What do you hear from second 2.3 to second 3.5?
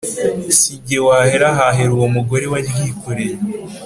waryikoreye.